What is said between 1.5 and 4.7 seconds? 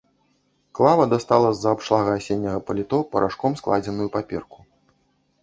з-за абшлага асенняга паліто парашком складзеную паперку.